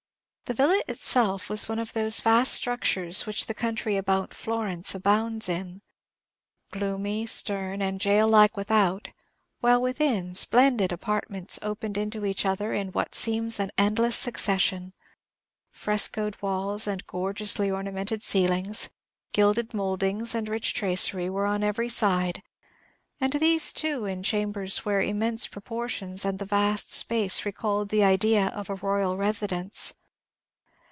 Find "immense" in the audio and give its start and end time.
25.11-25.47